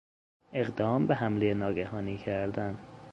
[0.53, 2.79] اقدام به حملهی ناگهانی کردن